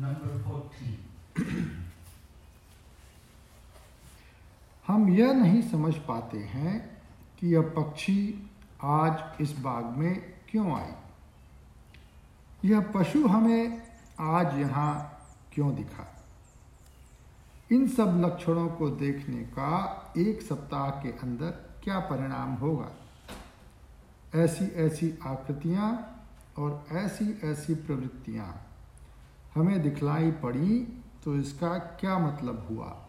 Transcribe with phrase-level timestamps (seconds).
[0.00, 1.66] Number 14.
[4.86, 7.02] हम यह नहीं समझ पाते हैं
[7.38, 8.50] कि यह पक्षी
[8.82, 10.92] आज इस बाग में क्यों आई
[12.64, 13.82] यह पशु हमें
[14.20, 15.18] आज यहाँ
[15.52, 16.24] क्यों दिखा?
[17.72, 21.50] इन सब लक्षणों को देखने का एक सप्ताह के अंदर
[21.84, 22.90] क्या परिणाम होगा?
[24.34, 26.16] ऐसी ऐसी आकृतियाँ
[26.58, 28.65] और ऐसी ऐसी प्रवृत्तियाँ।
[29.56, 33.06] हमें दिखलाई पड़ी तो इसका क्या मतलब हुआ?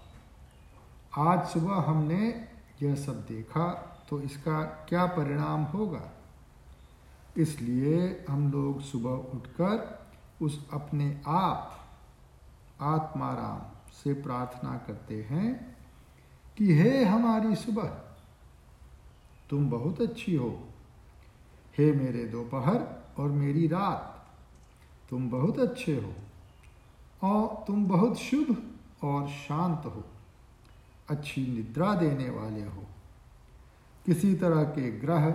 [1.17, 2.47] आज सुबह हमने
[2.81, 3.73] यह सब देखा
[4.09, 6.11] तो इसका क्या परिणाम होगा?
[7.37, 9.99] इसलिए हम लोग सुबह उठकर
[10.41, 11.77] उस अपने आप,
[12.81, 15.77] आत्माराम से प्रार्थना करते हैं
[16.57, 17.87] कि, हे हमारी सुबह,
[19.49, 20.63] तुम बहुत अच्छी हो।
[21.77, 24.27] हे मेरे दोपहर और मेरी रात,
[25.09, 26.13] तुम बहुत अच्छे हो।
[27.23, 28.71] और तुम बहुत शुभ
[29.03, 30.03] और शांत हो,
[31.09, 32.83] अच्छी निद्रा देने वाले हो।
[34.05, 35.29] किसी तरह के ग्रह,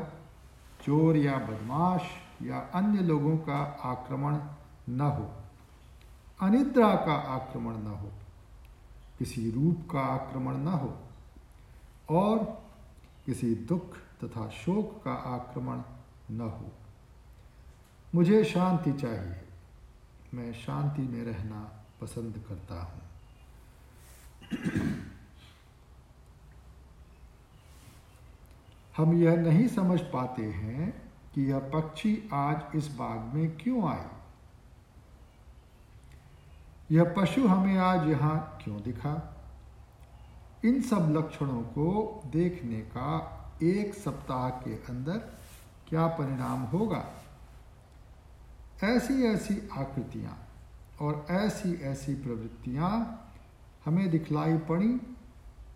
[0.83, 2.03] चोर या बदमाश
[2.43, 4.39] या अन्य लोगों का आक्रमण
[4.89, 5.31] न हो,
[6.41, 8.09] अनिद्रा का आक्रमण न हो,
[9.19, 10.97] किसी रूप का आक्रमण न हो,
[12.11, 12.39] और
[13.27, 15.83] किसी दुख तथा शोक का आक्रमण
[16.31, 16.73] न हो।
[18.15, 19.42] मुझे शांति चाहिए।
[20.35, 23.03] मैं शांति में रहना पसंद करता हूँ।
[28.97, 34.11] हम यह नहीं समझ पाते हैं कि यह पक्षी आज इस बाग में क्यों आए।
[36.91, 39.37] यह पशु हमें आज यहाँ क्यों दिखा?
[40.65, 45.19] इन सब लक्षणों को देखने का एक सप्ताह के अंदर
[45.89, 47.22] क्या परिणाम होगा?
[48.85, 50.49] ऐसी ऐसी आकृतियाँ
[51.01, 53.19] और ऐसी ऐसी प्रवृत्तियाँ
[53.85, 54.99] हमें दिखलाई पड़ी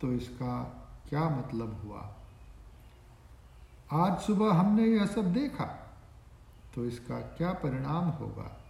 [0.01, 0.63] तो इसका
[1.09, 2.15] क्या मतलब हुआ?
[3.93, 5.97] आज सुबह हमने यह सब देखा
[6.75, 8.65] तो इसका क्या परिणाम होगा?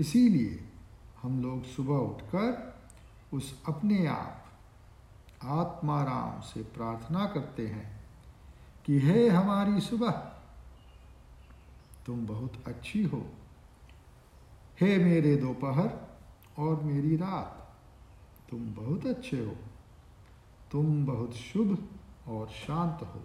[0.00, 0.68] इसीलिए
[1.22, 2.78] हम लोग सुबह उठकर
[3.32, 4.44] उस अपने आप,
[5.44, 8.00] आत्माराम से प्रार्थना करते हैं
[8.84, 10.32] कि हे हमारी सुबह
[12.08, 13.22] तुम बहुत अच्छी हो।
[14.80, 16.18] हे मेरे दोपहर
[16.58, 17.76] और मेरी रात,
[18.50, 19.56] तुम बहुत अच्छे हो।
[20.72, 21.88] तुम बहुत शुभ
[22.28, 23.22] और शांत हो।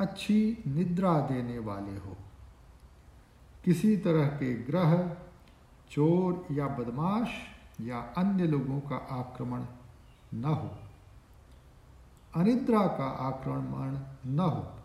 [0.00, 2.16] अच्छी निद्रा देने वाले हो।
[3.64, 5.16] किसी तरह के ग्रह,
[5.90, 7.28] चोर या बदमाश
[7.80, 9.64] या अन्य लोगों का आक्रमण
[10.34, 10.70] न हो।
[12.36, 13.98] अनिद्रा का आक्रमण
[14.30, 14.81] न हो।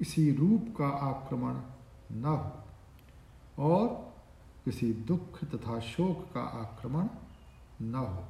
[0.00, 1.54] किसी रूप का आक्रमण
[2.12, 3.88] न हो, और
[4.64, 7.08] किसी दुख तथा शोक का आक्रमण
[7.82, 8.24] न हो।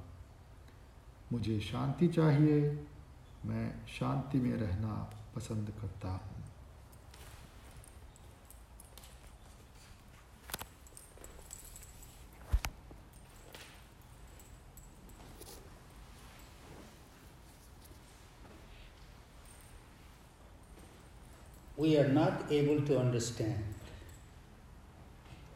[1.32, 2.86] मुझे शांति चाहिए,
[3.46, 6.29] मैं शांति में रहना पसंद करता हूँ।
[21.80, 23.64] We are not able to understand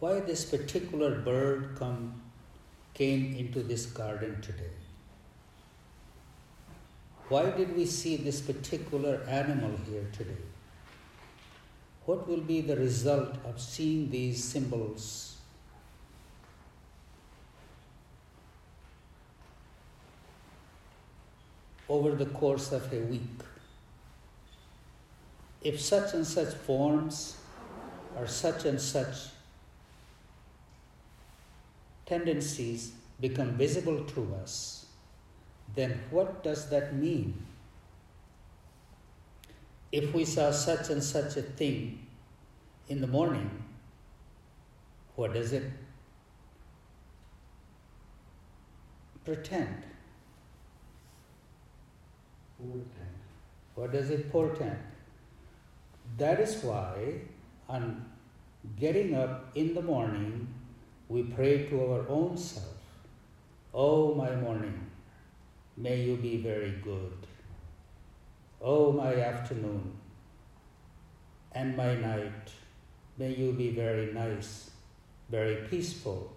[0.00, 2.22] why this particular bird come,
[2.94, 4.74] came into this garden today.
[7.28, 10.44] Why did we see this particular animal here today?
[12.06, 15.36] What will be the result of seeing these symbols?
[21.86, 23.44] Over the course of a week
[25.64, 27.38] if such and such forms
[28.16, 29.16] or such and such
[32.04, 34.86] tendencies become visible to us,
[35.74, 37.46] then what does that mean?
[39.90, 42.06] If we saw such and such a thing
[42.88, 43.50] in the morning,
[45.16, 45.64] what does it
[49.24, 49.82] pretend?
[52.58, 52.88] Portent.
[53.74, 54.78] What does it portend?
[56.18, 57.22] That is why,
[57.68, 58.04] on
[58.78, 60.48] getting up in the morning,
[61.08, 62.64] we pray to our own self,
[63.72, 64.86] Oh, my morning,
[65.76, 67.26] may you be very good.
[68.60, 69.92] Oh, my afternoon,
[71.52, 72.52] and my night,
[73.18, 74.70] may you be very nice,
[75.28, 76.32] very peaceful,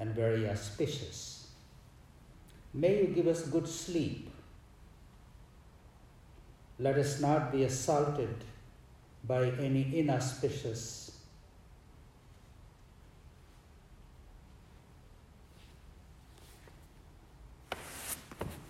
[0.00, 1.48] and very auspicious.
[2.74, 4.30] May you give us good sleep.
[6.78, 8.34] Let us not be assaulted
[9.24, 11.12] by any inauspicious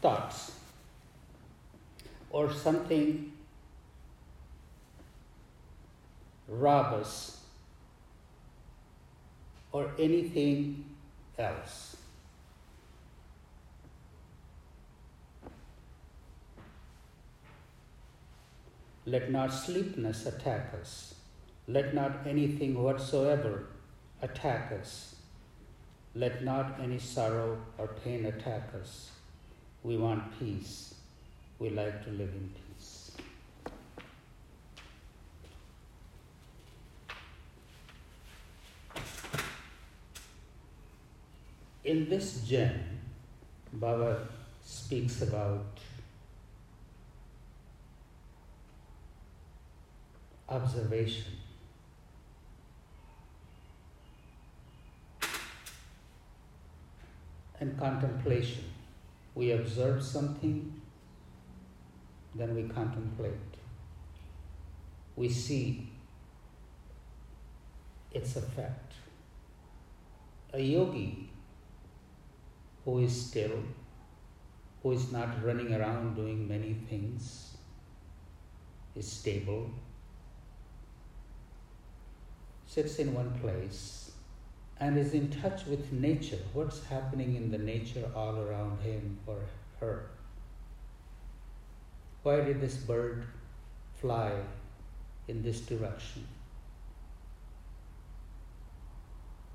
[0.02, 0.52] thoughts
[2.30, 3.32] or something
[6.48, 7.04] rob
[9.72, 10.84] or anything
[11.38, 11.96] else.
[19.10, 21.14] Let not sleepiness attack us.
[21.66, 23.66] Let not anything whatsoever
[24.22, 25.16] attack us.
[26.14, 29.10] Let not any sorrow or pain attack us.
[29.82, 30.94] We want peace.
[31.58, 33.10] We like to live in peace.
[41.82, 42.78] In this gem,
[43.72, 44.28] Baba
[44.62, 45.80] speaks about
[50.50, 51.24] observation.
[57.60, 58.64] And contemplation.
[59.34, 60.80] We observe something,
[62.34, 63.32] then we contemplate.
[65.14, 65.88] We see
[68.12, 68.94] its effect.
[70.52, 71.30] A yogi
[72.84, 73.62] who is still,
[74.82, 77.56] who is not running around doing many things,
[78.96, 79.70] is stable,
[82.70, 84.12] sits in one place
[84.78, 89.40] and is in touch with nature, what's happening in the nature all around him or
[89.80, 90.06] her.
[92.22, 93.24] Why did this bird
[94.00, 94.34] fly
[95.26, 96.28] in this direction?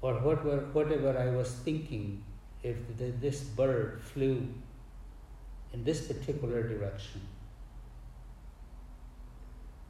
[0.02, 2.22] Or what were, whatever I was thinking,
[2.64, 4.46] if the, this bird flew
[5.72, 7.22] in this particular direction,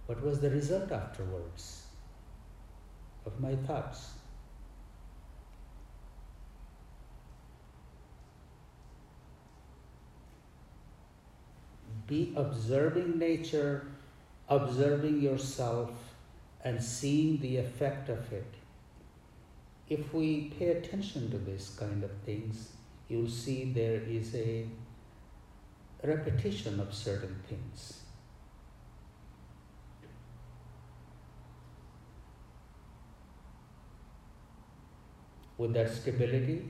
[0.05, 1.84] what was the result afterwards?
[3.25, 4.11] Of my thoughts.
[12.07, 13.87] Be observing nature,
[14.47, 15.89] observing yourself,
[16.63, 18.53] and seeing the effect of it.
[19.89, 22.69] If we pay attention to this kind of things,
[23.07, 24.65] you'll see there is a
[26.03, 28.04] repetition of certain things.
[35.57, 36.65] With that stability,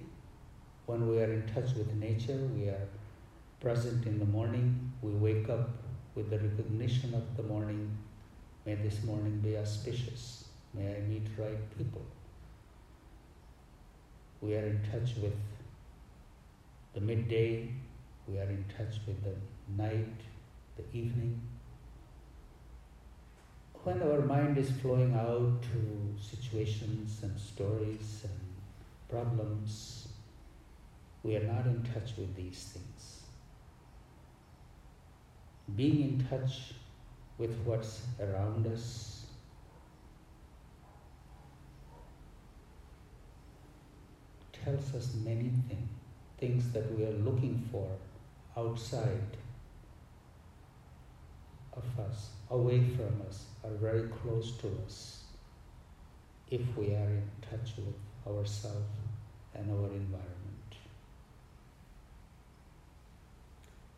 [0.86, 2.88] when we are in touch with nature, we are
[3.60, 5.70] present in the morning, we wake up
[6.14, 7.98] with the recognition of the morning.
[8.66, 10.46] May this morning be auspicious.
[10.74, 12.02] May I meet right people.
[14.42, 15.36] We are in touch with
[16.94, 17.70] the midday,
[18.28, 19.36] we are in touch with the
[19.82, 20.22] night,
[20.78, 21.42] the evening.
[23.84, 28.45] When our mind is flowing out to situations and stories and
[29.16, 30.10] problems,
[31.24, 33.22] we are not in touch with these things.
[35.76, 36.74] Being in touch
[37.38, 39.26] with what's around us
[44.52, 45.90] tells us many things,
[46.38, 47.88] things that we are looking for
[48.58, 49.38] outside
[51.74, 55.24] of us, away from us, are very close to us
[56.52, 57.96] if we are in touch with
[58.28, 58.86] ourselves
[59.54, 60.72] and our environment.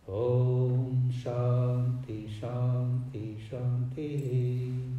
[0.08, 4.97] Om Shanti Shanti Shanti